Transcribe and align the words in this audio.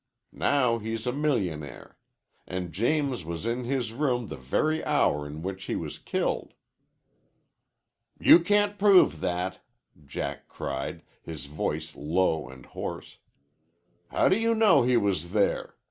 Now 0.33 0.79
he's 0.79 1.05
a 1.05 1.11
millionaire. 1.11 1.95
And 2.47 2.71
James 2.73 3.23
was 3.23 3.45
in 3.45 3.65
his 3.65 3.93
room 3.93 4.29
the 4.29 4.35
very 4.35 4.83
hour 4.83 5.27
in 5.27 5.43
which 5.43 5.65
he 5.65 5.75
was 5.75 5.99
killed." 5.99 6.55
"You 8.19 8.39
can't 8.39 8.79
prove 8.79 9.19
that!" 9.19 9.59
Jack 10.03 10.47
cried, 10.47 11.03
his 11.21 11.45
voice 11.45 11.95
low 11.95 12.49
and 12.49 12.65
hoarse. 12.65 13.19
"How 14.07 14.27
do 14.27 14.39
you 14.39 14.55
know 14.55 14.81
he 14.81 14.97
was 14.97 15.33
there? 15.33 15.75